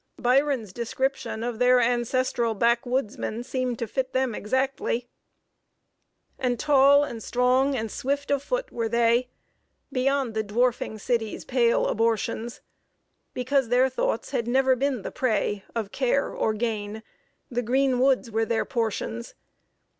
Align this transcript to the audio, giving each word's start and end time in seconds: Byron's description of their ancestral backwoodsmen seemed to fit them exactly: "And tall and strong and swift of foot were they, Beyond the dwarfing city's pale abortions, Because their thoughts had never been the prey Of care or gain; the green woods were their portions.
Byron's 0.17 0.73
description 0.73 1.43
of 1.43 1.59
their 1.59 1.79
ancestral 1.79 2.55
backwoodsmen 2.55 3.43
seemed 3.43 3.77
to 3.77 3.87
fit 3.87 4.13
them 4.13 4.33
exactly: 4.33 5.07
"And 6.39 6.59
tall 6.59 7.03
and 7.03 7.21
strong 7.21 7.75
and 7.75 7.91
swift 7.91 8.31
of 8.31 8.41
foot 8.41 8.71
were 8.71 8.89
they, 8.89 9.27
Beyond 9.91 10.33
the 10.33 10.41
dwarfing 10.41 10.97
city's 10.97 11.45
pale 11.45 11.85
abortions, 11.85 12.61
Because 13.35 13.69
their 13.69 13.89
thoughts 13.89 14.31
had 14.31 14.47
never 14.47 14.75
been 14.75 15.03
the 15.03 15.11
prey 15.11 15.63
Of 15.75 15.91
care 15.91 16.33
or 16.33 16.55
gain; 16.55 17.03
the 17.51 17.61
green 17.61 17.99
woods 17.99 18.31
were 18.31 18.43
their 18.45 18.65
portions. 18.65 19.35